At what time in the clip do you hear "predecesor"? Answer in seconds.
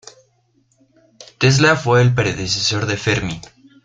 2.15-2.87